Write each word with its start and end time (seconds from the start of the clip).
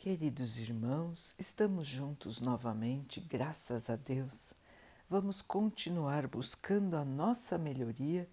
Queridos 0.00 0.58
irmãos, 0.58 1.34
estamos 1.38 1.86
juntos 1.86 2.40
novamente, 2.40 3.20
graças 3.20 3.90
a 3.90 3.96
Deus. 3.96 4.54
Vamos 5.10 5.42
continuar 5.42 6.26
buscando 6.26 6.96
a 6.96 7.04
nossa 7.04 7.58
melhoria, 7.58 8.26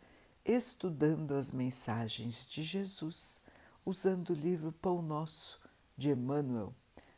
estudando 0.46 1.34
as 1.34 1.52
mensagens 1.52 2.48
de 2.48 2.64
Jesus, 2.64 3.38
usando 3.86 4.30
o 4.30 4.34
livro 4.34 4.72
Pão 4.72 5.02
Nosso 5.02 5.60
de 5.98 6.10
Emmanuel, 6.10 6.74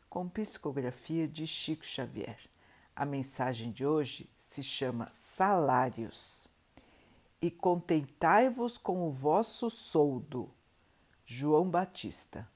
com 0.08 0.28
psicografia 0.28 1.28
de 1.28 1.46
Chico 1.46 1.84
Xavier. 1.84 2.40
A 2.96 3.06
mensagem 3.06 3.70
de 3.70 3.86
hoje 3.86 4.28
se 4.36 4.64
chama 4.64 5.12
Salários. 5.14 6.48
E 7.40 7.52
contentai-vos 7.52 8.76
com 8.76 9.06
o 9.06 9.12
vosso 9.12 9.70
soldo. 9.70 10.50
João 11.24 11.70
Batista. 11.70 12.50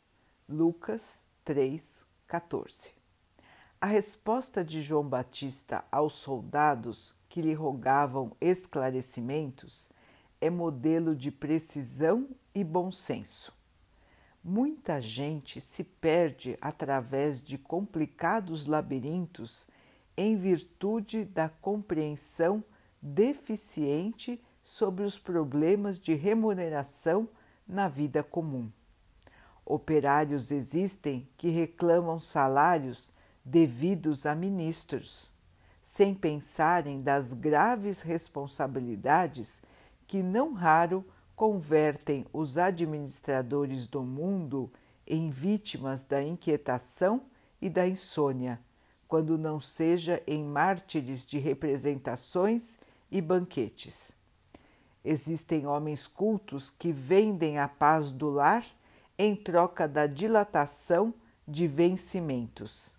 Lucas 0.49 1.23
3,14. 1.45 2.93
A 3.81 3.87
resposta 3.87 4.65
de 4.65 4.81
João 4.81 5.07
Batista 5.07 5.85
aos 5.93 6.15
soldados 6.15 7.15
que 7.29 7.43
lhe 7.43 7.53
rogavam 7.53 8.35
esclarecimentos 8.41 9.91
é 10.41 10.49
modelo 10.49 11.15
de 11.15 11.31
precisão 11.31 12.29
e 12.55 12.65
bom 12.65 12.91
senso. 12.91 13.53
Muita 14.43 15.01
gente 15.01 15.61
se 15.61 15.85
perde 15.85 16.57
através 16.61 17.43
de 17.43 17.59
complicados 17.59 18.67
labirintos 18.67 19.69
em 20.17 20.37
virtude 20.37 21.25
da 21.25 21.49
compreensão 21.49 22.65
deficiente 23.03 24.43
sobre 24.63 25.05
os 25.05 25.19
problemas 25.19 25.99
de 25.99 26.15
remuneração 26.15 27.29
na 27.67 27.89
vida 27.89 28.23
comum. 28.23 28.71
Operários 29.67 30.51
existem 30.51 31.27
que 31.37 31.49
reclamam 31.49 32.19
salários 32.19 33.13
devidos 33.45 34.27
a 34.27 34.35
ministros, 34.35 35.33
sem 35.83 36.15
pensarem 36.15 37.01
das 37.01 37.33
graves 37.33 38.03
responsabilidades 38.03 39.63
que 40.07 40.23
não 40.23 40.53
raro 40.53 41.05
convertem 41.35 42.27
os 42.33 42.59
administradores 42.59 43.87
do 43.87 44.03
mundo 44.03 44.71
em 45.07 45.31
vítimas 45.31 46.05
da 46.05 46.23
inquietação 46.23 47.23
e 47.61 47.69
da 47.69 47.87
insônia, 47.87 48.61
quando 49.09 49.39
não 49.39 49.61
seja 49.61 50.23
em 50.27 50.45
mártires 50.45 51.25
de 51.25 51.39
representações 51.39 52.79
e 53.11 53.21
banquetes. 53.21 54.13
Existem 55.05 55.67
homens 55.67 56.07
cultos 56.07 56.71
que 56.71 56.93
vendem 56.93 57.59
a 57.59 57.69
paz 57.69 58.13
do 58.13 58.31
lar 58.31 58.65
em 59.19 59.35
troca 59.37 59.87
da 59.87 60.07
dilatação 60.07 61.15
de 61.47 61.67
vencimentos. 61.67 62.99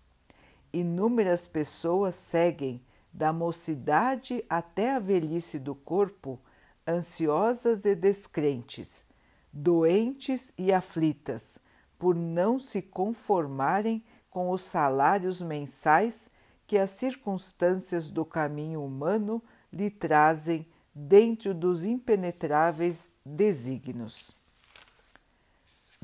Inúmeras 0.72 1.46
pessoas 1.46 2.14
seguem 2.14 2.82
da 3.12 3.32
mocidade 3.32 4.44
até 4.48 4.94
a 4.94 4.98
velhice 4.98 5.58
do 5.58 5.74
corpo, 5.74 6.38
ansiosas 6.86 7.84
e 7.84 7.94
descrentes, 7.94 9.06
doentes 9.52 10.52
e 10.58 10.72
aflitas, 10.72 11.58
por 11.98 12.14
não 12.14 12.58
se 12.58 12.82
conformarem 12.82 14.04
com 14.28 14.50
os 14.50 14.60
salários 14.60 15.40
mensais 15.40 16.28
que 16.66 16.76
as 16.76 16.90
circunstâncias 16.90 18.10
do 18.10 18.22
caminho 18.22 18.84
humano 18.84 19.42
lhe 19.72 19.88
trazem 19.88 20.66
dentro 20.94 21.54
dos 21.54 21.86
impenetráveis 21.86 23.08
desígnios. 23.24 24.35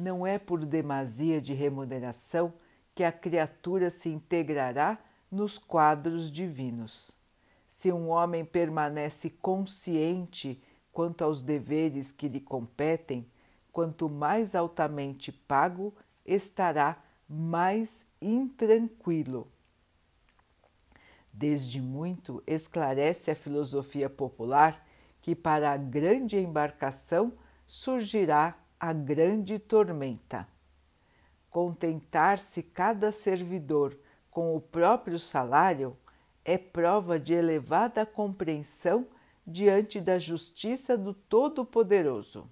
Não 0.03 0.27
é 0.27 0.37
por 0.37 0.67
demasia 0.67 1.41
de 1.41 1.55
remuneração 1.55 2.53
que 2.93 3.05
a 3.05 3.13
criatura 3.13 3.89
se 3.89 4.09
integrará 4.09 4.99
nos 5.31 5.59
quadros 5.59 6.29
divinos. 6.29 7.17
Se 7.69 7.93
um 7.93 8.09
homem 8.09 8.45
permanece 8.45 9.31
consciente 9.31 10.61
quanto 10.91 11.23
aos 11.23 11.41
deveres 11.41 12.11
que 12.11 12.27
lhe 12.27 12.41
competem, 12.41 13.31
quanto 13.71 14.09
mais 14.09 14.57
altamente 14.57 15.31
pago, 15.31 15.95
estará 16.27 17.01
mais 17.29 18.05
intranquilo. 18.21 19.47
Desde 21.33 21.81
muito 21.81 22.43
esclarece 22.45 23.31
a 23.31 23.37
filosofia 23.37 24.11
popular 24.11 24.85
que 25.21 25.37
para 25.37 25.71
a 25.71 25.77
grande 25.77 26.37
embarcação 26.41 27.33
surgirá 27.65 28.59
a 28.83 28.93
grande 28.93 29.61
tormenta. 29.61 30.49
Contentar-se 31.49 32.65
cada 32.65 33.13
servidor 33.13 33.97
com 34.29 34.57
o 34.57 34.61
próprio 34.61 35.21
salário 35.21 35.97
é 36.45 36.59
prova 36.59 37.17
de 37.17 37.33
elevada 37.33 38.05
compreensão 38.05 39.07
diante 39.47 40.01
da 40.01 40.19
justiça 40.19 40.99
do 40.99 41.15
Todo-Poderoso. 41.15 42.51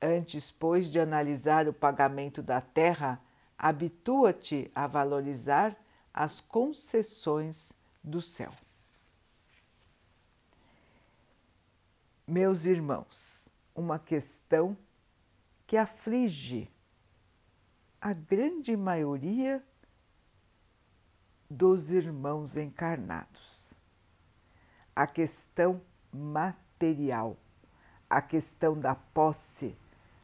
Antes, 0.00 0.50
pois, 0.50 0.90
de 0.90 0.98
analisar 0.98 1.68
o 1.68 1.72
pagamento 1.74 2.42
da 2.42 2.62
terra, 2.62 3.20
habitua-te 3.58 4.70
a 4.74 4.86
valorizar 4.86 5.76
as 6.14 6.40
concessões 6.40 7.74
do 8.02 8.22
céu. 8.22 8.54
Meus 12.26 12.64
irmãos, 12.64 13.50
uma 13.74 13.98
questão 13.98 14.74
que 15.70 15.76
aflige 15.76 16.68
a 18.00 18.12
grande 18.12 18.76
maioria 18.76 19.62
dos 21.48 21.92
irmãos 21.92 22.56
encarnados. 22.56 23.72
A 24.96 25.06
questão 25.06 25.80
material, 26.12 27.36
a 28.08 28.20
questão 28.20 28.76
da 28.76 28.96
posse, 28.96 29.78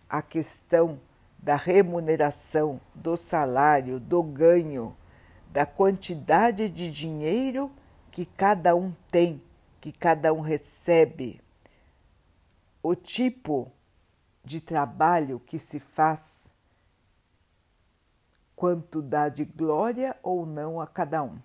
a 0.08 0.20
questão 0.20 1.00
da 1.38 1.54
remuneração, 1.54 2.80
do 2.92 3.16
salário, 3.16 4.00
do 4.00 4.24
ganho, 4.24 4.96
da 5.52 5.64
quantidade 5.64 6.68
de 6.68 6.90
dinheiro 6.90 7.70
que 8.10 8.26
cada 8.26 8.74
um 8.74 8.92
tem, 9.12 9.40
que 9.80 9.92
cada 9.92 10.32
um 10.32 10.40
recebe, 10.40 11.40
o 12.82 12.96
tipo 12.96 13.70
de 14.46 14.60
trabalho 14.60 15.40
que 15.40 15.58
se 15.58 15.80
faz, 15.80 16.54
quanto 18.54 19.02
dá 19.02 19.28
de 19.28 19.44
glória 19.44 20.16
ou 20.22 20.46
não 20.46 20.80
a 20.80 20.86
cada 20.86 21.22
um. 21.22 21.38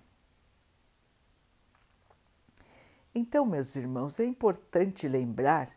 Então, 3.14 3.44
meus 3.44 3.76
irmãos, 3.76 4.20
é 4.20 4.26
importante 4.26 5.08
lembrar 5.08 5.76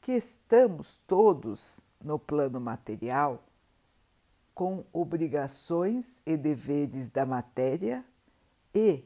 que 0.00 0.12
estamos 0.12 0.98
todos 1.06 1.80
no 2.00 2.16
plano 2.16 2.60
material 2.60 3.42
com 4.54 4.84
obrigações 4.92 6.22
e 6.24 6.36
deveres 6.36 7.10
da 7.10 7.26
matéria 7.26 8.04
e 8.72 9.04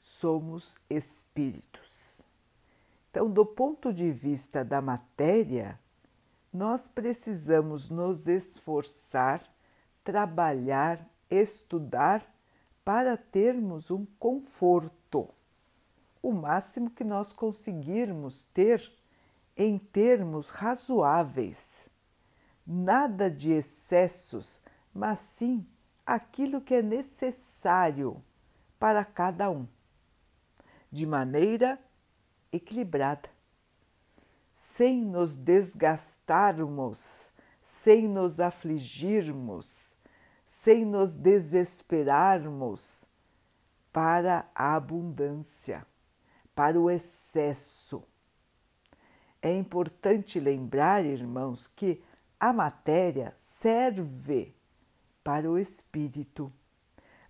somos 0.00 0.78
espíritos. 0.88 2.22
Então, 3.10 3.28
do 3.28 3.44
ponto 3.44 3.92
de 3.92 4.10
vista 4.10 4.64
da 4.64 4.80
matéria, 4.80 5.78
nós 6.54 6.86
precisamos 6.86 7.90
nos 7.90 8.28
esforçar, 8.28 9.42
trabalhar, 10.04 11.04
estudar 11.28 12.24
para 12.84 13.16
termos 13.16 13.90
um 13.90 14.06
conforto, 14.20 15.28
o 16.22 16.30
máximo 16.30 16.90
que 16.90 17.02
nós 17.02 17.32
conseguirmos 17.32 18.44
ter 18.44 18.88
em 19.56 19.76
termos 19.76 20.48
razoáveis. 20.48 21.90
Nada 22.64 23.28
de 23.28 23.50
excessos, 23.50 24.60
mas 24.94 25.18
sim 25.18 25.66
aquilo 26.06 26.60
que 26.60 26.74
é 26.76 26.82
necessário 26.82 28.22
para 28.78 29.04
cada 29.04 29.50
um, 29.50 29.66
de 30.92 31.04
maneira 31.04 31.80
equilibrada 32.52 33.33
sem 34.76 35.00
nos 35.00 35.36
desgastarmos, 35.36 37.32
sem 37.62 38.08
nos 38.08 38.40
afligirmos, 38.40 39.94
sem 40.44 40.84
nos 40.84 41.14
desesperarmos 41.14 43.06
para 43.92 44.50
a 44.52 44.74
abundância, 44.74 45.86
para 46.56 46.80
o 46.80 46.90
excesso. 46.90 48.02
É 49.40 49.54
importante 49.54 50.40
lembrar, 50.40 51.04
irmãos, 51.04 51.68
que 51.68 52.02
a 52.40 52.52
matéria 52.52 53.32
serve 53.36 54.56
para 55.22 55.48
o 55.48 55.56
espírito, 55.56 56.52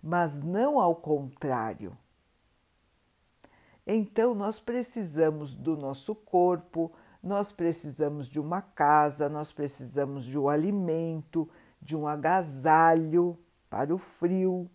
mas 0.01 0.41
não 0.41 0.79
ao 0.79 0.95
contrário. 0.95 1.95
Então, 3.85 4.33
nós 4.33 4.59
precisamos 4.59 5.53
do 5.53 5.77
nosso 5.77 6.15
corpo, 6.15 6.91
nós 7.25 7.51
precisamos 7.51 8.29
de 8.29 8.39
uma 8.39 8.61
casa, 8.61 9.27
nós 9.27 9.51
precisamos 9.51 10.25
de 10.25 10.37
um 10.37 10.47
alimento, 10.47 11.49
de 11.81 11.97
um 11.97 12.07
agasalho 12.07 13.35
para 13.67 13.93
o 13.93 13.97
frio. 13.97 14.69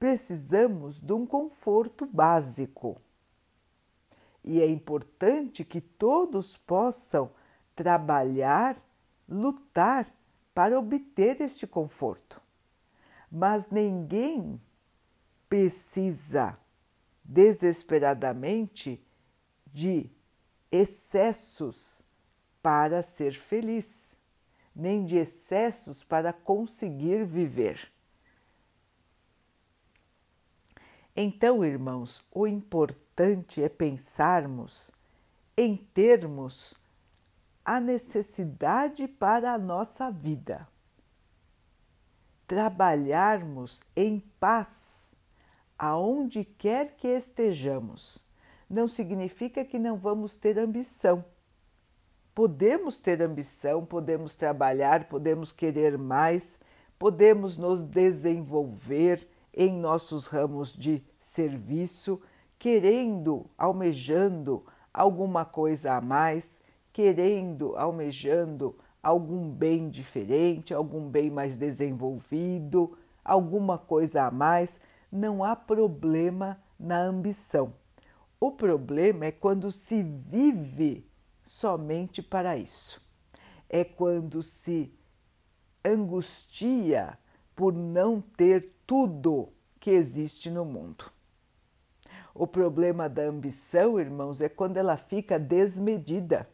Precisamos 0.00 0.98
de 0.98 1.12
um 1.12 1.24
conforto 1.24 2.04
básico. 2.04 3.00
E 4.42 4.60
é 4.60 4.66
importante 4.68 5.64
que 5.64 5.80
todos 5.80 6.56
possam 6.56 7.30
trabalhar, 7.76 8.76
lutar 9.28 10.12
para 10.52 10.76
obter 10.76 11.40
este 11.40 11.68
conforto. 11.68 12.42
Mas 13.30 13.70
ninguém 13.70 14.60
precisa 15.48 16.58
desesperadamente 17.22 19.00
de 19.72 20.10
excessos 20.74 22.02
para 22.60 23.00
ser 23.00 23.32
feliz, 23.32 24.16
nem 24.74 25.04
de 25.04 25.16
excessos 25.16 26.02
para 26.02 26.32
conseguir 26.32 27.24
viver. 27.24 27.92
Então, 31.14 31.64
irmãos, 31.64 32.24
o 32.32 32.44
importante 32.44 33.62
é 33.62 33.68
pensarmos 33.68 34.90
em 35.56 35.76
termos 35.76 36.74
a 37.64 37.78
necessidade 37.78 39.06
para 39.06 39.52
a 39.52 39.58
nossa 39.58 40.10
vida. 40.10 40.66
Trabalharmos 42.48 43.80
em 43.94 44.18
paz 44.40 45.14
aonde 45.78 46.44
quer 46.44 46.96
que 46.96 47.06
estejamos. 47.06 48.24
Não 48.68 48.88
significa 48.88 49.64
que 49.64 49.78
não 49.78 49.96
vamos 49.96 50.36
ter 50.36 50.58
ambição. 50.58 51.24
Podemos 52.34 53.00
ter 53.00 53.22
ambição, 53.22 53.84
podemos 53.84 54.34
trabalhar, 54.34 55.08
podemos 55.08 55.52
querer 55.52 55.96
mais, 55.96 56.58
podemos 56.98 57.56
nos 57.56 57.84
desenvolver 57.84 59.28
em 59.52 59.72
nossos 59.72 60.26
ramos 60.26 60.72
de 60.72 61.04
serviço, 61.18 62.20
querendo, 62.58 63.46
almejando 63.56 64.64
alguma 64.92 65.44
coisa 65.44 65.94
a 65.94 66.00
mais, 66.00 66.60
querendo, 66.92 67.76
almejando 67.76 68.76
algum 69.02 69.50
bem 69.50 69.88
diferente, 69.88 70.72
algum 70.72 71.08
bem 71.08 71.30
mais 71.30 71.56
desenvolvido, 71.56 72.96
alguma 73.24 73.78
coisa 73.78 74.24
a 74.24 74.30
mais, 74.30 74.80
não 75.12 75.44
há 75.44 75.54
problema 75.54 76.58
na 76.78 77.00
ambição. 77.00 77.72
O 78.44 78.52
problema 78.52 79.24
é 79.24 79.32
quando 79.32 79.72
se 79.72 80.02
vive 80.02 81.10
somente 81.42 82.22
para 82.22 82.58
isso. 82.58 83.00
É 83.70 83.82
quando 83.82 84.42
se 84.42 84.94
angustia 85.82 87.18
por 87.56 87.72
não 87.72 88.20
ter 88.20 88.74
tudo 88.86 89.50
que 89.80 89.88
existe 89.88 90.50
no 90.50 90.62
mundo. 90.62 91.10
O 92.34 92.46
problema 92.46 93.08
da 93.08 93.22
ambição, 93.22 93.98
irmãos, 93.98 94.42
é 94.42 94.48
quando 94.50 94.76
ela 94.76 94.98
fica 94.98 95.38
desmedida 95.38 96.46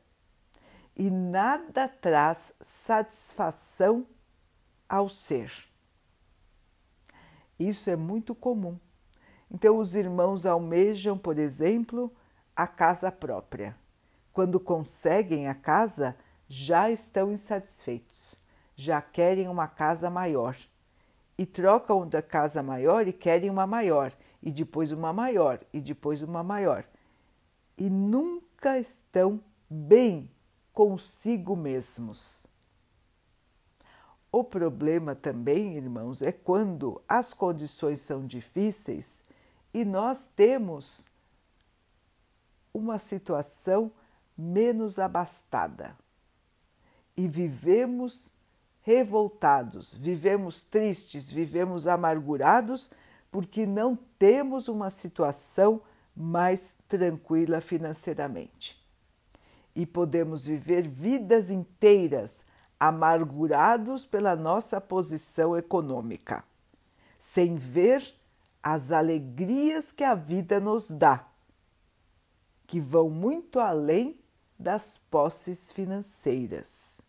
e 0.94 1.10
nada 1.10 1.88
traz 1.88 2.54
satisfação 2.60 4.06
ao 4.88 5.08
ser. 5.08 5.50
Isso 7.58 7.90
é 7.90 7.96
muito 7.96 8.32
comum. 8.32 8.78
Então, 9.50 9.78
os 9.78 9.96
irmãos 9.96 10.46
almejam, 10.46 11.18
por 11.18 11.38
exemplo, 11.38 12.12
a 12.54 12.66
casa 12.66 13.10
própria. 13.10 13.76
Quando 14.32 14.60
conseguem 14.60 15.48
a 15.48 15.54
casa, 15.54 16.14
já 16.48 16.90
estão 16.90 17.32
insatisfeitos, 17.32 18.40
já 18.76 19.02
querem 19.02 19.48
uma 19.48 19.66
casa 19.66 20.08
maior. 20.08 20.56
E 21.36 21.44
trocam 21.44 22.06
da 22.06 22.22
casa 22.22 22.62
maior 22.62 23.08
e 23.08 23.12
querem 23.12 23.50
uma 23.50 23.66
maior, 23.66 24.12
e 24.42 24.50
depois 24.52 24.92
uma 24.92 25.12
maior, 25.12 25.60
e 25.72 25.80
depois 25.80 26.22
uma 26.22 26.42
maior. 26.42 26.84
E 27.76 27.88
nunca 27.88 28.78
estão 28.78 29.40
bem 29.68 30.30
consigo 30.72 31.56
mesmos. 31.56 32.46
O 34.30 34.44
problema 34.44 35.14
também, 35.14 35.76
irmãos, 35.76 36.22
é 36.22 36.30
quando 36.30 37.02
as 37.08 37.34
condições 37.34 38.00
são 38.00 38.24
difíceis 38.26 39.24
e 39.72 39.84
nós 39.84 40.28
temos 40.34 41.06
uma 42.72 42.98
situação 42.98 43.92
menos 44.36 44.98
abastada. 44.98 45.96
E 47.16 47.28
vivemos 47.28 48.32
revoltados, 48.82 49.92
vivemos 49.94 50.62
tristes, 50.62 51.28
vivemos 51.28 51.86
amargurados 51.86 52.90
porque 53.30 53.66
não 53.66 53.96
temos 54.18 54.68
uma 54.68 54.90
situação 54.90 55.82
mais 56.16 56.74
tranquila 56.88 57.60
financeiramente. 57.60 58.80
E 59.74 59.86
podemos 59.86 60.44
viver 60.44 60.88
vidas 60.88 61.50
inteiras 61.50 62.44
amargurados 62.78 64.04
pela 64.06 64.34
nossa 64.34 64.80
posição 64.80 65.56
econômica, 65.56 66.42
sem 67.18 67.54
ver 67.54 68.19
as 68.62 68.92
alegrias 68.92 69.90
que 69.90 70.04
a 70.04 70.14
vida 70.14 70.60
nos 70.60 70.90
dá, 70.90 71.26
que 72.66 72.80
vão 72.80 73.08
muito 73.08 73.58
além 73.58 74.18
das 74.58 74.98
posses 75.10 75.72
financeiras. 75.72 77.00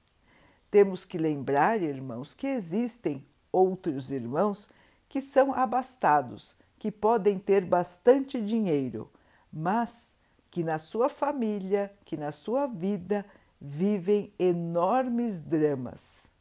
Temos 0.69 1.03
que 1.03 1.17
lembrar, 1.17 1.81
irmãos, 1.81 2.33
que 2.33 2.47
existem 2.47 3.25
outros 3.51 4.11
irmãos 4.11 4.69
que 5.09 5.19
são 5.21 5.53
abastados, 5.53 6.55
que 6.79 6.89
podem 6.89 7.37
ter 7.37 7.65
bastante 7.65 8.41
dinheiro, 8.41 9.11
mas 9.51 10.15
que 10.49 10.63
na 10.63 10.77
sua 10.77 11.09
família, 11.09 11.93
que 12.05 12.15
na 12.15 12.31
sua 12.31 12.65
vida 12.65 13.25
vivem 13.59 14.33
enormes 14.39 15.41
dramas. 15.41 16.31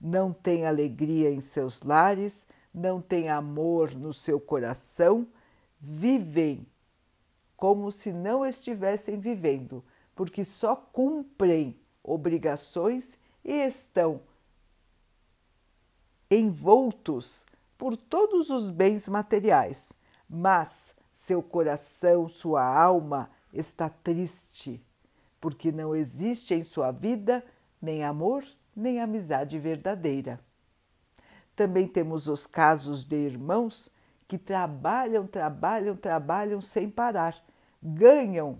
Não 0.00 0.32
têm 0.32 0.66
alegria 0.66 1.30
em 1.30 1.40
seus 1.40 1.82
lares, 1.82 2.46
não 2.76 3.00
têm 3.00 3.30
amor 3.30 3.94
no 3.94 4.12
seu 4.12 4.38
coração, 4.38 5.26
vivem 5.80 6.66
como 7.56 7.90
se 7.90 8.12
não 8.12 8.44
estivessem 8.44 9.18
vivendo, 9.18 9.82
porque 10.14 10.44
só 10.44 10.76
cumprem 10.76 11.80
obrigações 12.04 13.18
e 13.42 13.52
estão 13.52 14.20
envoltos 16.30 17.46
por 17.78 17.96
todos 17.96 18.50
os 18.50 18.70
bens 18.70 19.08
materiais, 19.08 19.94
mas 20.28 20.94
seu 21.14 21.42
coração, 21.42 22.28
sua 22.28 22.62
alma 22.62 23.30
está 23.54 23.88
triste, 23.88 24.84
porque 25.40 25.72
não 25.72 25.96
existe 25.96 26.52
em 26.52 26.62
sua 26.62 26.90
vida 26.90 27.42
nem 27.80 28.04
amor 28.04 28.44
nem 28.76 29.00
amizade 29.00 29.58
verdadeira. 29.58 30.38
Também 31.56 31.88
temos 31.88 32.28
os 32.28 32.46
casos 32.46 33.02
de 33.02 33.16
irmãos 33.16 33.90
que 34.28 34.36
trabalham, 34.36 35.26
trabalham, 35.26 35.96
trabalham 35.96 36.60
sem 36.60 36.90
parar, 36.90 37.34
ganham 37.82 38.58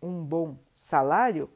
um 0.00 0.24
bom 0.24 0.56
salário, 0.74 1.50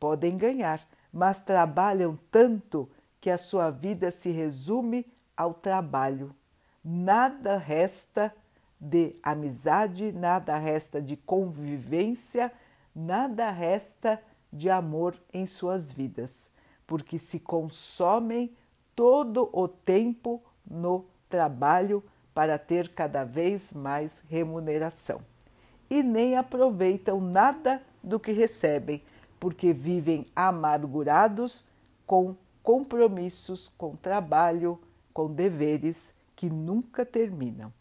podem 0.00 0.38
ganhar, 0.38 0.80
mas 1.12 1.40
trabalham 1.40 2.18
tanto 2.30 2.88
que 3.20 3.28
a 3.28 3.36
sua 3.36 3.70
vida 3.70 4.10
se 4.10 4.30
resume 4.30 5.06
ao 5.36 5.52
trabalho. 5.52 6.34
Nada 6.82 7.58
resta 7.58 8.34
de 8.80 9.16
amizade, 9.22 10.12
nada 10.12 10.56
resta 10.56 11.02
de 11.02 11.16
convivência, 11.16 12.52
nada 12.94 13.50
resta 13.50 14.22
de 14.52 14.70
amor 14.70 15.20
em 15.32 15.44
suas 15.44 15.92
vidas, 15.92 16.50
porque 16.86 17.18
se 17.18 17.40
consomem 17.40 18.56
todo 18.96 19.50
o 19.52 19.68
tempo 19.68 20.42
no 20.68 21.04
trabalho 21.28 22.02
para 22.34 22.58
ter 22.58 22.88
cada 22.88 23.22
vez 23.24 23.72
mais 23.72 24.24
remuneração. 24.28 25.20
E 25.88 26.02
nem 26.02 26.36
aproveitam 26.36 27.20
nada 27.20 27.80
do 28.02 28.18
que 28.18 28.32
recebem, 28.32 29.02
porque 29.38 29.72
vivem 29.72 30.26
amargurados 30.34 31.64
com 32.06 32.34
compromissos, 32.62 33.70
com 33.76 33.94
trabalho, 33.94 34.80
com 35.12 35.32
deveres 35.32 36.12
que 36.34 36.50
nunca 36.50 37.06
terminam. 37.06 37.72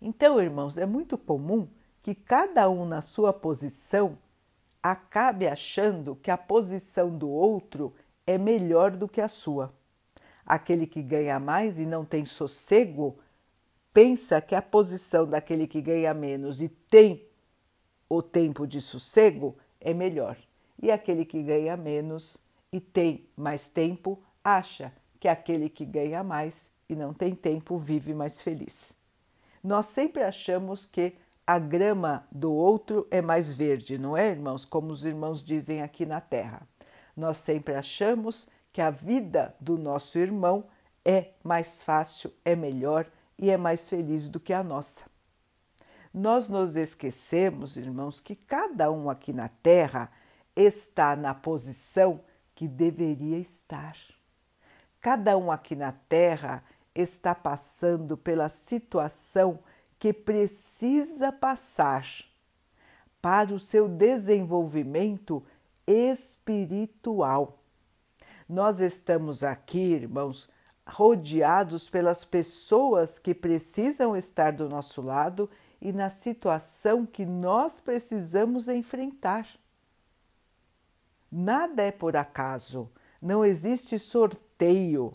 Então, 0.00 0.40
irmãos, 0.40 0.78
é 0.78 0.86
muito 0.86 1.18
comum 1.18 1.68
que 2.00 2.14
cada 2.14 2.70
um 2.70 2.86
na 2.86 3.02
sua 3.02 3.32
posição 3.32 4.16
acabe 4.82 5.46
achando 5.46 6.16
que 6.16 6.30
a 6.30 6.38
posição 6.38 7.10
do 7.16 7.28
outro 7.28 7.92
é 8.30 8.38
melhor 8.38 8.92
do 8.92 9.08
que 9.08 9.20
a 9.20 9.28
sua. 9.28 9.72
Aquele 10.46 10.86
que 10.86 11.02
ganha 11.02 11.38
mais 11.40 11.78
e 11.78 11.86
não 11.86 12.04
tem 12.04 12.24
sossego 12.24 13.18
pensa 13.92 14.40
que 14.40 14.54
a 14.54 14.62
posição 14.62 15.26
daquele 15.26 15.66
que 15.66 15.80
ganha 15.80 16.14
menos 16.14 16.62
e 16.62 16.68
tem 16.68 17.26
o 18.08 18.22
tempo 18.22 18.66
de 18.66 18.80
sossego 18.80 19.56
é 19.80 19.92
melhor. 19.92 20.36
E 20.80 20.90
aquele 20.90 21.24
que 21.24 21.42
ganha 21.42 21.76
menos 21.76 22.38
e 22.72 22.80
tem 22.80 23.26
mais 23.36 23.68
tempo 23.68 24.22
acha 24.44 24.92
que 25.18 25.26
aquele 25.26 25.68
que 25.68 25.84
ganha 25.84 26.22
mais 26.22 26.70
e 26.88 26.94
não 26.94 27.12
tem 27.12 27.34
tempo 27.34 27.78
vive 27.78 28.14
mais 28.14 28.42
feliz. 28.42 28.96
Nós 29.62 29.86
sempre 29.86 30.22
achamos 30.22 30.86
que 30.86 31.14
a 31.46 31.58
grama 31.58 32.26
do 32.30 32.52
outro 32.52 33.06
é 33.10 33.20
mais 33.20 33.52
verde, 33.52 33.98
não 33.98 34.16
é, 34.16 34.30
irmãos? 34.30 34.64
Como 34.64 34.90
os 34.92 35.04
irmãos 35.04 35.42
dizem 35.42 35.82
aqui 35.82 36.06
na 36.06 36.20
Terra. 36.20 36.62
Nós 37.16 37.36
sempre 37.38 37.74
achamos 37.74 38.48
que 38.72 38.80
a 38.80 38.90
vida 38.90 39.54
do 39.60 39.76
nosso 39.76 40.18
irmão 40.18 40.64
é 41.04 41.30
mais 41.42 41.82
fácil, 41.82 42.32
é 42.44 42.54
melhor 42.54 43.06
e 43.38 43.50
é 43.50 43.56
mais 43.56 43.88
feliz 43.88 44.28
do 44.28 44.38
que 44.38 44.52
a 44.52 44.62
nossa. 44.62 45.04
Nós 46.12 46.48
nos 46.48 46.76
esquecemos, 46.76 47.76
irmãos, 47.76 48.20
que 48.20 48.34
cada 48.34 48.90
um 48.90 49.08
aqui 49.08 49.32
na 49.32 49.48
Terra 49.48 50.10
está 50.56 51.14
na 51.14 51.34
posição 51.34 52.20
que 52.54 52.66
deveria 52.66 53.38
estar. 53.38 53.96
Cada 55.00 55.38
um 55.38 55.50
aqui 55.50 55.74
na 55.74 55.92
Terra 55.92 56.62
está 56.94 57.34
passando 57.34 58.16
pela 58.16 58.48
situação 58.48 59.60
que 59.98 60.12
precisa 60.12 61.30
passar 61.30 62.06
para 63.22 63.54
o 63.54 63.58
seu 63.58 63.88
desenvolvimento 63.88 65.44
espiritual. 65.86 67.62
Nós 68.48 68.80
estamos 68.80 69.42
aqui, 69.44 69.78
irmãos, 69.78 70.48
rodeados 70.86 71.88
pelas 71.88 72.24
pessoas 72.24 73.18
que 73.18 73.34
precisam 73.34 74.16
estar 74.16 74.52
do 74.52 74.68
nosso 74.68 75.00
lado 75.00 75.48
e 75.80 75.92
na 75.92 76.08
situação 76.08 77.06
que 77.06 77.24
nós 77.24 77.80
precisamos 77.80 78.68
enfrentar. 78.68 79.46
Nada 81.30 81.82
é 81.82 81.92
por 81.92 82.16
acaso, 82.16 82.90
não 83.22 83.44
existe 83.44 83.98
sorteio. 83.98 85.12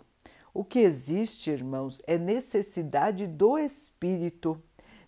O 0.54 0.64
que 0.64 0.80
existe, 0.80 1.52
irmãos, 1.52 2.02
é 2.08 2.18
necessidade 2.18 3.28
do 3.28 3.58
espírito 3.58 4.62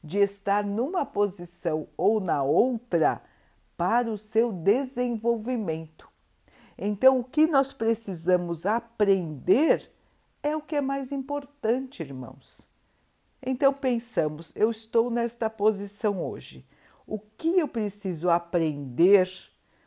de 0.03 0.19
estar 0.19 0.65
numa 0.65 1.05
posição 1.05 1.87
ou 1.95 2.19
na 2.19 2.43
outra 2.43 3.21
para 3.77 4.11
o 4.11 4.17
seu 4.17 4.51
desenvolvimento. 4.51 6.09
Então, 6.77 7.19
o 7.19 7.23
que 7.23 7.47
nós 7.47 7.71
precisamos 7.71 8.65
aprender 8.65 9.89
é 10.43 10.55
o 10.55 10.61
que 10.61 10.75
é 10.75 10.81
mais 10.81 11.11
importante, 11.11 12.01
irmãos. 12.01 12.67
Então, 13.41 13.71
pensamos: 13.73 14.51
eu 14.55 14.69
estou 14.69 15.09
nesta 15.09 15.49
posição 15.49 16.21
hoje. 16.21 16.65
O 17.05 17.19
que 17.19 17.59
eu 17.59 17.67
preciso 17.67 18.29
aprender? 18.29 19.31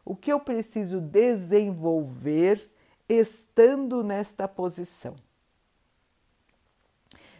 O 0.05 0.17
que 0.17 0.33
eu 0.33 0.41
preciso 0.41 1.01
desenvolver 1.01 2.71
estando 3.09 4.03
nesta 4.03 4.49
posição? 4.49 5.17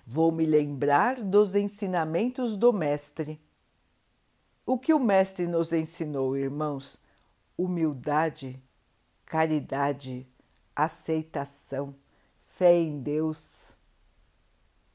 Vou 0.05 0.31
me 0.31 0.45
lembrar 0.45 1.23
dos 1.23 1.55
ensinamentos 1.55 2.57
do 2.57 2.73
Mestre. 2.73 3.41
O 4.71 4.79
que 4.79 4.95
o 4.95 5.01
Mestre 5.01 5.49
nos 5.49 5.73
ensinou, 5.73 6.37
irmãos? 6.37 6.97
Humildade, 7.59 8.63
caridade, 9.27 10.29
aceitação, 10.77 11.93
fé 12.55 12.79
em 12.79 13.01
Deus. 13.01 13.75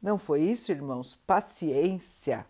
Não 0.01 0.17
foi 0.17 0.43
isso, 0.43 0.71
irmãos? 0.71 1.15
Paciência. 1.27 2.47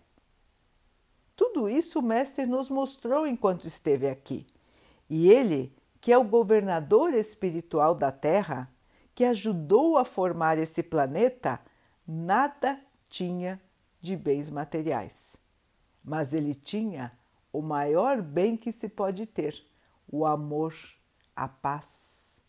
Tudo 1.35 1.67
isso 1.67 1.97
o 1.97 2.03
Mestre 2.03 2.45
nos 2.45 2.69
mostrou 2.69 3.25
enquanto 3.25 3.65
esteve 3.65 4.07
aqui. 4.07 4.45
E 5.09 5.27
ele, 5.27 5.75
que 5.99 6.13
é 6.13 6.17
o 6.19 6.23
governador 6.23 7.11
espiritual 7.11 7.95
da 7.95 8.11
Terra, 8.11 8.71
que 9.15 9.25
ajudou 9.25 9.97
a 9.97 10.05
formar 10.05 10.59
esse 10.59 10.83
planeta, 10.83 11.59
nada 12.07 12.79
tinha 13.09 13.59
de 13.99 14.15
bens 14.15 14.51
materiais, 14.51 15.43
mas 16.05 16.33
ele 16.33 16.53
tinha 16.53 17.11
o 17.51 17.61
maior 17.61 18.21
bem 18.21 18.55
que 18.55 18.71
se 18.71 18.87
pode 18.87 19.25
ter: 19.25 19.65
o 20.07 20.25
amor, 20.25 20.75
a 21.35 21.47
paz, 21.47 22.39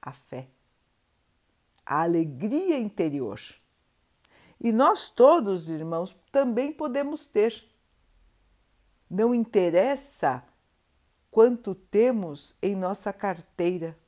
a 0.00 0.12
fé, 0.12 0.48
a 1.84 2.02
alegria 2.02 2.78
interior. 2.78 3.40
E 4.60 4.72
nós 4.72 5.08
todos, 5.08 5.70
irmãos, 5.70 6.14
também 6.30 6.72
podemos 6.72 7.26
ter. 7.28 7.64
Não 9.08 9.34
interessa 9.34 10.44
quanto 11.30 11.74
temos 11.74 12.56
em 12.60 12.76
nossa 12.76 13.12
carteira 13.12 13.98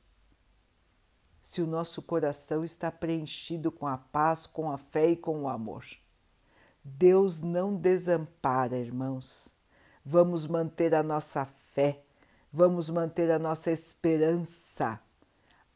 se 1.41 1.61
o 1.61 1.65
nosso 1.65 2.03
coração 2.03 2.63
está 2.63 2.91
preenchido 2.91 3.71
com 3.71 3.87
a 3.87 3.97
paz, 3.97 4.45
com 4.45 4.69
a 4.69 4.77
fé 4.77 5.09
e 5.09 5.15
com 5.17 5.41
o 5.41 5.49
amor. 5.49 5.83
Deus 6.83 7.41
não 7.41 7.75
desampara, 7.75 8.77
irmãos. 8.77 9.53
Vamos 10.03 10.47
manter 10.47 10.95
a 10.95 11.03
nossa 11.03 11.45
fé, 11.73 12.01
vamos 12.51 12.89
manter 12.89 13.31
a 13.31 13.39
nossa 13.39 13.71
esperança. 13.71 14.99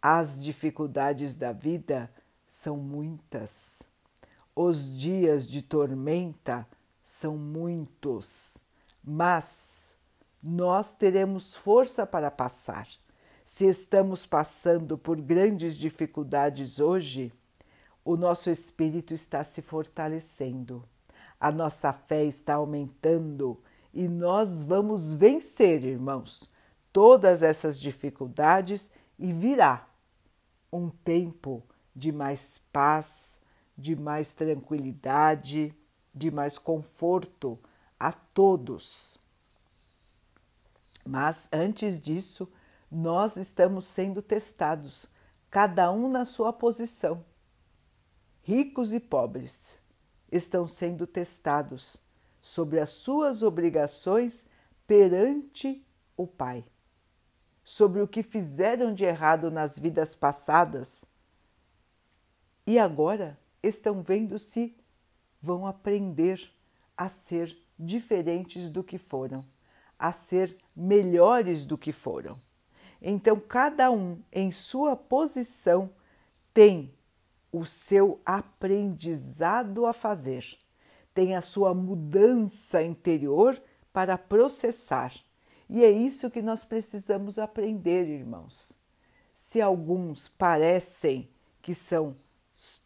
As 0.02 0.44
dificuldades 0.44 1.36
da 1.36 1.52
vida 1.52 2.12
são 2.48 2.78
muitas. 2.78 3.84
Os 4.56 4.96
dias 4.98 5.48
de 5.48 5.62
tormenta 5.62 6.68
são 7.04 7.38
muitos, 7.38 8.58
mas 9.04 9.96
nós 10.42 10.94
teremos 10.94 11.56
força 11.56 12.06
para 12.06 12.32
passar 12.32 12.88
se 13.46 13.68
estamos 13.68 14.26
passando 14.26 14.98
por 14.98 15.22
grandes 15.22 15.78
dificuldades 15.78 16.80
hoje, 16.80 17.32
o 18.04 18.18
nosso 18.18 18.50
espírito 18.50 19.14
está 19.14 19.44
se 19.44 19.62
fortalecendo, 19.62 20.84
a 21.40 21.52
nossa 21.52 21.92
fé 21.92 22.24
está 22.24 22.56
aumentando 22.56 23.62
e 23.94 24.08
nós 24.08 24.62
vamos 24.62 25.14
vencer, 25.14 25.84
irmãos, 25.84 26.52
todas 26.92 27.44
essas 27.44 27.80
dificuldades 27.80 28.90
e 29.18 29.32
virá 29.32 29.88
um 30.72 30.90
tempo 30.90 31.64
de 31.96 32.12
mais 32.12 32.58
paz, 32.74 33.40
de 33.78 33.96
mais 33.96 34.34
tranquilidade, 34.34 35.74
de 36.14 36.30
mais 36.30 36.58
conforto 36.58 37.60
a 38.00 38.12
todos. 38.12 39.18
Mas 41.06 41.48
antes 41.52 42.00
disso, 42.00 42.52
nós 42.92 43.38
estamos 43.38 43.86
sendo 43.86 44.22
testados, 44.22 45.10
cada 45.50 45.92
um 45.92 46.10
na 46.10 46.26
sua 46.26 46.52
posição. 46.52 47.24
Ricos 48.42 48.94
e 48.94 49.00
pobres 49.00 49.85
estão 50.32 50.68
sendo 50.68 51.06
testados 51.06 52.02
sobre 52.40 52.80
as 52.80 52.90
suas 52.90 53.44
obrigações 53.44 54.48
perante 54.86 55.86
o 56.16 56.28
Pai, 56.28 56.64
sobre 57.64 58.02
o 58.02 58.08
que 58.08 58.22
fizeram 58.22 58.94
de 58.94 59.04
errado 59.04 59.50
nas 59.50 59.78
vidas 59.80 60.14
passadas 60.14 61.08
e 62.68 62.80
agora 62.80 63.40
estão 63.62 64.02
vendo 64.02 64.40
se 64.40 64.76
vão 65.42 65.68
aprender 65.68 66.52
a 66.98 67.08
ser 67.08 67.56
diferentes 67.78 68.70
do 68.70 68.84
que 68.84 68.98
foram, 68.98 69.46
a 70.00 70.12
ser 70.12 70.58
melhores 70.76 71.66
do 71.66 71.78
que 71.78 71.92
foram. 71.92 72.42
Então, 73.02 73.40
cada 73.40 73.92
um 73.92 74.20
em 74.32 74.52
sua 74.52 74.96
posição 74.96 75.92
tem 76.54 76.92
o 77.58 77.66
seu 77.66 78.20
aprendizado 78.26 79.86
a 79.86 79.94
fazer, 79.94 80.58
tem 81.14 81.36
a 81.36 81.42
sua 81.42 81.74
mudança 81.74 82.84
interior 82.84 83.62
para 83.94 84.18
processar. 84.18 85.14
E 85.70 85.84
é 85.84 85.90
isso 85.90 86.30
que 86.30 86.42
nós 86.42 86.64
precisamos 86.64 87.40
aprender, 87.40 88.08
irmãos. 88.08 88.78
Se 89.34 89.62
alguns 89.62 90.28
parecem 90.28 91.30
que 91.62 91.74
são 91.74 92.16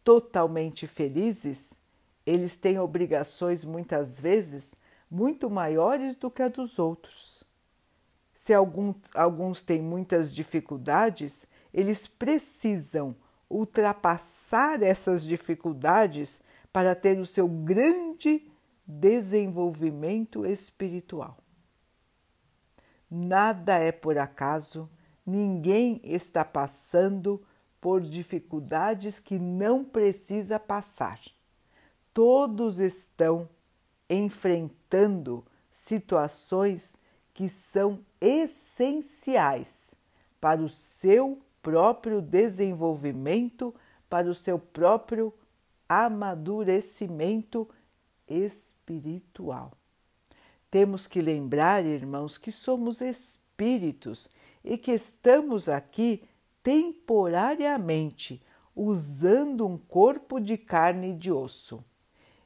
totalmente 0.02 0.86
felizes, 0.86 1.74
eles 2.24 2.56
têm 2.56 2.78
obrigações 2.78 3.64
muitas 3.64 4.20
vezes 4.20 4.74
muito 5.10 5.50
maiores 5.50 6.14
do 6.14 6.30
que 6.30 6.42
a 6.42 6.48
dos 6.48 6.78
outros 6.78 7.44
se 8.40 8.54
algum, 8.54 8.94
alguns 9.14 9.62
têm 9.62 9.82
muitas 9.82 10.32
dificuldades, 10.32 11.46
eles 11.74 12.06
precisam 12.06 13.14
ultrapassar 13.50 14.82
essas 14.82 15.24
dificuldades 15.24 16.40
para 16.72 16.94
ter 16.94 17.18
o 17.18 17.26
seu 17.26 17.48
grande 17.48 18.48
desenvolvimento 18.86 20.46
espiritual. 20.46 21.36
Nada 23.10 23.76
é 23.76 23.90
por 23.90 24.16
acaso, 24.16 24.88
ninguém 25.26 26.00
está 26.04 26.44
passando 26.44 27.42
por 27.80 28.00
dificuldades 28.00 29.18
que 29.18 29.38
não 29.38 29.84
precisa 29.84 30.60
passar. 30.60 31.20
Todos 32.14 32.78
estão 32.78 33.48
enfrentando 34.08 35.44
situações 35.70 36.96
que 37.32 37.48
são 37.48 38.04
essenciais 38.20 39.94
para 40.40 40.60
o 40.60 40.68
seu 40.68 41.40
próprio 41.62 42.20
desenvolvimento, 42.20 43.74
para 44.08 44.28
o 44.28 44.34
seu 44.34 44.58
próprio 44.58 45.32
amadurecimento 45.88 47.68
espiritual. 48.28 49.72
Temos 50.70 51.06
que 51.06 51.20
lembrar, 51.20 51.84
irmãos, 51.84 52.36
que 52.36 52.50
somos 52.52 53.00
espíritos 53.00 54.28
e 54.64 54.76
que 54.76 54.92
estamos 54.92 55.68
aqui 55.68 56.24
temporariamente 56.62 58.42
usando 58.74 59.66
um 59.66 59.76
corpo 59.76 60.40
de 60.40 60.56
carne 60.56 61.10
e 61.10 61.16
de 61.16 61.32
osso. 61.32 61.84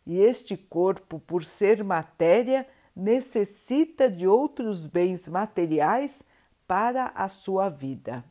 E 0.07 0.19
este 0.19 0.57
corpo, 0.57 1.19
por 1.19 1.45
ser 1.45 1.83
matéria, 1.83 2.67
necessita 2.95 4.11
de 4.11 4.27
outros 4.27 4.87
bens 4.87 5.27
materiais 5.29 6.23
para 6.67 7.07
a 7.15 7.29
sua 7.29 7.69
vida. 7.69 8.25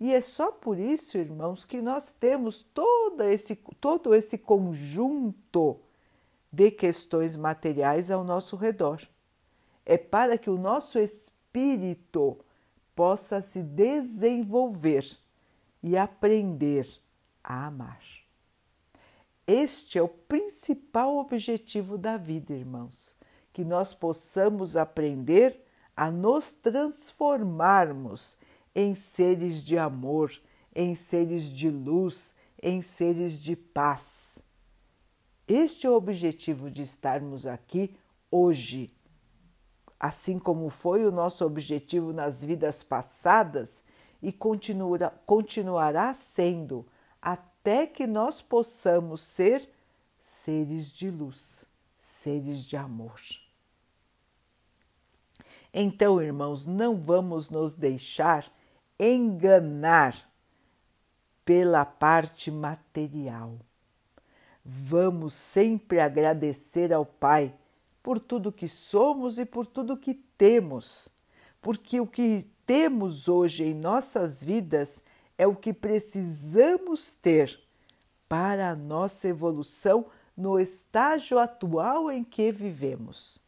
E 0.00 0.14
é 0.14 0.20
só 0.22 0.50
por 0.50 0.78
isso, 0.78 1.18
irmãos, 1.18 1.66
que 1.66 1.82
nós 1.82 2.10
temos 2.10 2.62
todo 2.62 3.22
esse, 3.22 3.54
todo 3.78 4.14
esse 4.14 4.38
conjunto 4.38 5.78
de 6.50 6.70
questões 6.70 7.36
materiais 7.36 8.10
ao 8.10 8.24
nosso 8.24 8.56
redor. 8.56 9.06
É 9.84 9.98
para 9.98 10.38
que 10.38 10.48
o 10.48 10.56
nosso 10.56 10.98
espírito 10.98 12.38
possa 12.96 13.42
se 13.42 13.62
desenvolver 13.62 15.06
e 15.82 15.98
aprender 15.98 16.88
a 17.44 17.66
amar. 17.66 18.00
Este 19.46 19.98
é 19.98 20.02
o 20.02 20.08
principal 20.08 21.16
objetivo 21.18 21.98
da 21.98 22.16
vida, 22.16 22.54
irmãos, 22.54 23.16
que 23.52 23.64
nós 23.64 23.92
possamos 23.92 24.76
aprender 24.76 25.62
a 25.94 26.10
nos 26.10 26.52
transformarmos 26.52 28.38
em 28.74 28.94
seres 28.94 29.62
de 29.62 29.76
amor, 29.78 30.32
em 30.74 30.94
seres 30.94 31.44
de 31.44 31.70
luz, 31.70 32.34
em 32.62 32.82
seres 32.82 33.38
de 33.38 33.56
paz. 33.56 34.42
Este 35.48 35.86
é 35.86 35.90
o 35.90 35.94
objetivo 35.94 36.70
de 36.70 36.82
estarmos 36.82 37.46
aqui 37.46 37.96
hoje. 38.30 38.94
Assim 39.98 40.38
como 40.38 40.70
foi 40.70 41.04
o 41.04 41.10
nosso 41.10 41.44
objetivo 41.44 42.12
nas 42.12 42.44
vidas 42.44 42.82
passadas 42.82 43.82
e 44.22 44.32
continuará, 44.32 45.10
continuará 45.26 46.14
sendo 46.14 46.86
até 47.20 47.86
que 47.86 48.06
nós 48.06 48.40
possamos 48.40 49.20
ser 49.20 49.68
seres 50.18 50.92
de 50.92 51.10
luz, 51.10 51.66
seres 51.98 52.64
de 52.64 52.76
amor. 52.76 53.20
Então, 55.72 56.20
irmãos, 56.20 56.66
não 56.66 56.96
vamos 56.96 57.50
nos 57.50 57.74
deixar 57.74 58.50
enganar 59.00 60.14
pela 61.44 61.86
parte 61.86 62.50
material. 62.50 63.58
Vamos 64.62 65.32
sempre 65.32 65.98
agradecer 65.98 66.92
ao 66.92 67.06
Pai 67.06 67.54
por 68.02 68.20
tudo 68.20 68.52
que 68.52 68.68
somos 68.68 69.38
e 69.38 69.46
por 69.46 69.66
tudo 69.66 69.96
que 69.96 70.14
temos, 70.14 71.08
porque 71.62 71.98
o 71.98 72.06
que 72.06 72.46
temos 72.66 73.26
hoje 73.26 73.64
em 73.64 73.74
nossas 73.74 74.44
vidas 74.44 75.02
é 75.36 75.46
o 75.46 75.56
que 75.56 75.72
precisamos 75.72 77.14
ter 77.14 77.58
para 78.28 78.70
a 78.70 78.76
nossa 78.76 79.26
evolução 79.26 80.06
no 80.36 80.60
estágio 80.60 81.38
atual 81.38 82.10
em 82.10 82.22
que 82.22 82.52
vivemos. 82.52 83.42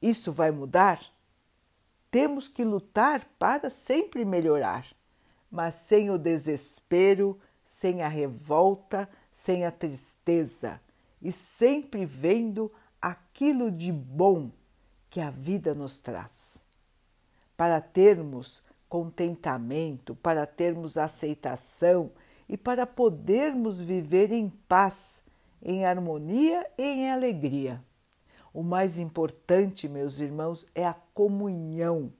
Isso 0.00 0.32
vai 0.32 0.50
mudar? 0.50 1.11
Temos 2.12 2.46
que 2.46 2.62
lutar 2.62 3.26
para 3.38 3.70
sempre 3.70 4.22
melhorar, 4.22 4.86
mas 5.50 5.74
sem 5.76 6.10
o 6.10 6.18
desespero, 6.18 7.40
sem 7.64 8.02
a 8.02 8.08
revolta, 8.08 9.08
sem 9.32 9.64
a 9.64 9.72
tristeza 9.72 10.78
e 11.22 11.32
sempre 11.32 12.04
vendo 12.04 12.70
aquilo 13.00 13.70
de 13.70 13.90
bom 13.90 14.50
que 15.08 15.22
a 15.22 15.30
vida 15.30 15.74
nos 15.74 16.00
traz. 16.00 16.66
Para 17.56 17.80
termos 17.80 18.62
contentamento, 18.90 20.14
para 20.14 20.44
termos 20.44 20.98
aceitação 20.98 22.10
e 22.46 22.58
para 22.58 22.86
podermos 22.86 23.80
viver 23.80 24.30
em 24.32 24.50
paz, 24.68 25.22
em 25.62 25.86
harmonia 25.86 26.70
e 26.76 26.82
em 26.82 27.10
alegria. 27.10 27.82
O 28.52 28.62
mais 28.62 28.98
importante, 28.98 29.88
meus 29.88 30.20
irmãos, 30.20 30.66
é 30.74 30.86
a 30.86 30.94
comunhão 31.14 32.12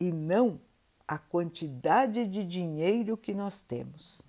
e 0.00 0.10
não 0.10 0.60
a 1.06 1.18
quantidade 1.18 2.26
de 2.26 2.44
dinheiro 2.44 3.16
que 3.16 3.32
nós 3.32 3.60
temos. 3.60 4.22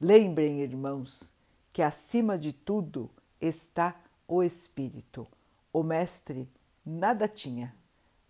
Lembrem, 0.00 0.60
irmãos, 0.60 1.32
que 1.72 1.82
acima 1.82 2.38
de 2.38 2.52
tudo 2.52 3.10
está 3.40 3.94
o 4.26 4.42
Espírito. 4.42 5.26
O 5.72 5.82
Mestre 5.82 6.48
nada 6.84 7.28
tinha. 7.28 7.74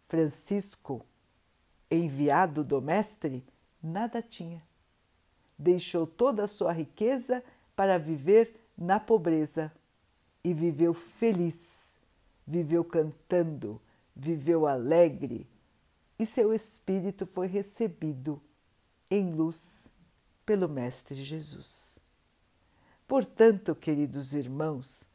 Francisco, 0.09 1.07
enviado 1.91 2.65
do 2.65 2.83
Mestre, 2.83 3.45
nada 3.83 4.21
tinha. 4.21 4.63
Deixou 5.57 6.07
toda 6.07 6.45
a 6.45 6.49
sua 6.49 6.73
riqueza 6.73 7.43
para 7.77 7.99
viver 7.99 8.57
na 8.77 8.99
pobreza 8.99 9.73
e 10.43 10.55
viveu 10.55 10.95
feliz, 10.95 11.99
viveu 12.47 12.85
cantando, 12.85 13.81
viveu 14.15 14.67
alegre 14.67 15.47
e 16.19 16.27
seu 16.27 16.53
espírito 16.53 17.25
foi 17.25 17.47
recebido 17.47 18.43
em 19.11 19.33
luz 19.33 19.91
pelo 20.45 20.69
Mestre 20.69 21.23
Jesus. 21.23 21.99
Portanto, 23.09 23.75
queridos 23.75 24.35
irmãos, 24.35 25.09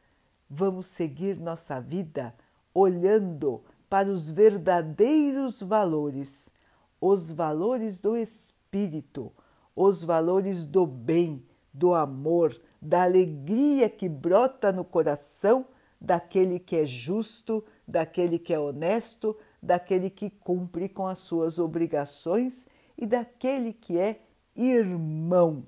vamos 0.49 0.87
seguir 0.87 1.37
nossa 1.37 1.79
vida 1.79 2.35
olhando 2.73 3.63
para 3.89 4.09
os 4.09 4.29
verdadeiros 4.29 5.61
valores, 5.61 6.51
os 6.99 7.31
valores 7.31 7.99
do 7.99 8.17
espírito, 8.17 9.31
os 9.75 10.03
valores 10.03 10.65
do 10.65 10.85
bem, 10.85 11.45
do 11.73 11.93
amor, 11.93 12.59
da 12.85 13.03
alegria 13.03 13.89
que 13.89 14.07
brota 14.07 14.71
no 14.71 14.85
coração 14.85 15.67
daquele 15.99 16.59
que 16.59 16.75
é 16.77 16.85
justo, 16.85 17.65
daquele 17.87 18.37
que 18.37 18.53
é 18.53 18.59
honesto, 18.59 19.35
daquele 19.61 20.09
que 20.09 20.29
cumpre 20.29 20.87
com 20.87 21.07
as 21.07 21.19
suas 21.19 21.57
obrigações 21.57 22.67
e 22.97 23.05
daquele 23.05 23.73
que 23.73 23.97
é 23.97 24.21
irmão 24.55 25.65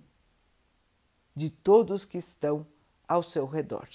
de 1.36 1.49
todos 1.49 2.06
que 2.06 2.17
estão 2.17 2.65
ao 3.08 3.23
seu 3.23 3.45
redor. 3.45 3.88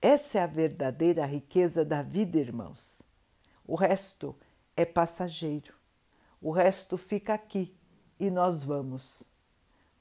Essa 0.00 0.38
é 0.38 0.42
a 0.42 0.46
verdadeira 0.46 1.24
riqueza 1.24 1.84
da 1.84 2.02
vida, 2.02 2.38
irmãos. 2.38 3.02
O 3.64 3.76
resto 3.76 4.36
é 4.76 4.84
passageiro. 4.84 5.74
O 6.40 6.50
resto 6.50 6.98
fica 6.98 7.34
aqui 7.34 7.72
e 8.18 8.28
nós 8.28 8.64
vamos. 8.64 9.31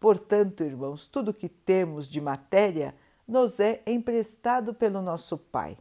Portanto, 0.01 0.63
irmãos, 0.63 1.05
tudo 1.05 1.31
que 1.31 1.47
temos 1.47 2.07
de 2.07 2.19
matéria 2.19 2.95
nos 3.27 3.59
é 3.59 3.83
emprestado 3.85 4.73
pelo 4.73 4.99
nosso 4.99 5.37
Pai. 5.37 5.77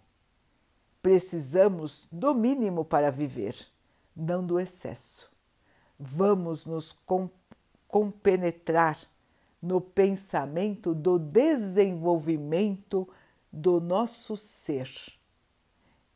Precisamos 1.01 2.07
do 2.13 2.35
mínimo 2.35 2.85
para 2.85 3.11
viver, 3.11 3.57
não 4.15 4.45
do 4.45 4.61
excesso. 4.61 5.33
Vamos 5.99 6.67
nos 6.67 6.95
compenetrar 7.89 9.01
no 9.61 9.81
pensamento 9.81 10.95
do 10.95 11.19
desenvolvimento 11.19 13.09
do 13.51 13.81
nosso 13.81 14.37
ser 14.37 14.93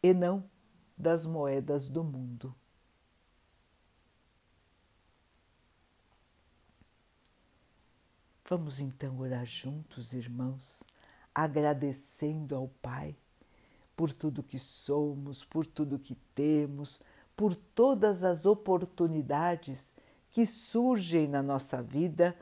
e 0.02 0.12
não 0.12 0.44
das 0.94 1.24
moedas 1.24 1.88
do 1.88 2.04
mundo. 2.04 2.54
Vamos 8.46 8.78
então 8.78 9.18
orar 9.20 9.46
juntos, 9.46 10.12
irmãos, 10.12 10.83
agradecendo 11.35 12.54
ao 12.54 12.68
Pai 12.68 13.16
por 13.96 14.12
tudo 14.12 14.42
que 14.42 14.59
somos, 14.59 15.42
por 15.42 15.64
tudo 15.64 15.98
que 15.98 16.14
temos, 16.35 17.00
por 17.35 17.57
todas 17.57 18.22
as 18.22 18.44
oportunidades 18.44 19.94
que 20.30 20.44
surgem 20.44 21.26
na 21.26 21.42
nossa 21.42 21.83
vida 21.83 22.37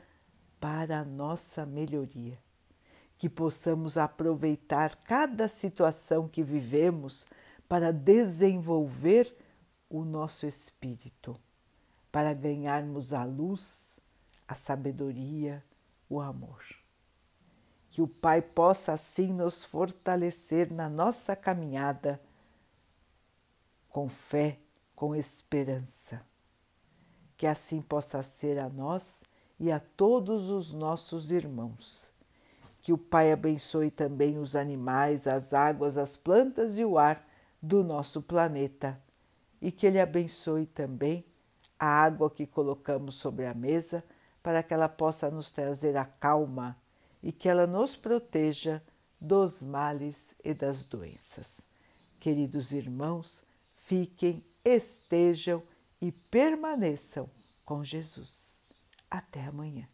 para 0.59 0.99
a 0.99 1.05
nossa 1.05 1.65
melhoria. 1.65 2.37
Que 3.17 3.29
possamos 3.29 3.97
aproveitar 3.97 4.97
cada 5.05 5.47
situação 5.47 6.27
que 6.27 6.43
vivemos 6.43 7.25
para 7.65 7.93
desenvolver 7.93 9.33
o 9.89 10.03
nosso 10.03 10.45
espírito, 10.45 11.39
para 12.11 12.33
ganharmos 12.33 13.13
a 13.13 13.23
luz, 13.23 14.01
a 14.45 14.53
sabedoria, 14.53 15.63
o 16.09 16.19
amor. 16.19 16.63
Que 17.89 18.01
o 18.01 18.07
Pai 18.07 18.41
possa 18.41 18.93
assim 18.93 19.31
nos 19.31 19.63
fortalecer 19.63 20.71
na 20.71 20.89
nossa 20.89 21.35
caminhada 21.35 22.19
com 23.87 24.09
fé, 24.09 24.59
com 24.95 25.15
esperança. 25.15 26.25
Que 27.37 27.45
assim 27.45 27.81
possa 27.81 28.23
ser 28.23 28.57
a 28.57 28.67
nós 28.67 29.23
e 29.59 29.71
a 29.71 29.79
todos 29.79 30.49
os 30.49 30.73
nossos 30.73 31.31
irmãos. 31.31 32.11
Que 32.81 32.91
o 32.91 32.97
Pai 32.97 33.31
abençoe 33.31 33.91
também 33.91 34.37
os 34.37 34.55
animais, 34.55 35.27
as 35.27 35.53
águas, 35.53 35.97
as 35.97 36.17
plantas 36.17 36.79
e 36.79 36.83
o 36.83 36.97
ar 36.97 37.25
do 37.61 37.83
nosso 37.83 38.21
planeta. 38.21 38.99
E 39.61 39.71
que 39.71 39.85
Ele 39.85 39.99
abençoe 39.99 40.65
também 40.65 41.23
a 41.79 41.85
água 41.85 42.29
que 42.29 42.47
colocamos 42.47 43.15
sobre 43.15 43.45
a 43.45 43.53
mesa 43.53 44.03
para 44.43 44.61
que 44.61 44.73
ela 44.73 44.89
possa 44.89 45.31
nos 45.31 45.51
trazer 45.51 45.95
a 45.95 46.05
calma 46.05 46.77
e 47.23 47.31
que 47.31 47.47
ela 47.47 47.65
nos 47.65 47.95
proteja 47.95 48.83
dos 49.19 49.63
males 49.63 50.35
e 50.43 50.53
das 50.53 50.83
doenças. 50.83 51.65
Queridos 52.19 52.73
irmãos, 52.73 53.45
fiquem, 53.77 54.43
estejam 54.63 55.63
e 56.01 56.11
permaneçam 56.11 57.29
com 57.63 57.83
Jesus. 57.83 58.61
Até 59.09 59.45
amanhã. 59.45 59.92